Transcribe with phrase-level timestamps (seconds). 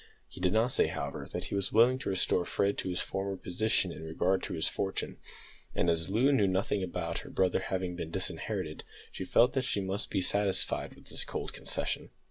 [0.27, 3.37] He did not say, however, that he was willing to restore Fred to his former
[3.37, 5.17] position in regard to his fortune,
[5.75, 9.79] and as Loo knew nothing about her brother having been disinherited, she felt that she
[9.79, 12.09] must be satisfied with this cold concession.